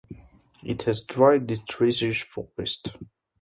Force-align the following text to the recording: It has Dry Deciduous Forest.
It 0.63 0.81
has 0.85 1.03
Dry 1.03 1.37
Deciduous 1.37 2.21
Forest. 2.21 2.93